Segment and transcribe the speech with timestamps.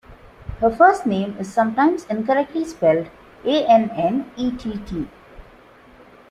[0.61, 3.11] Her first name is sometimes incorrectly spelled
[3.45, 5.07] "Annett.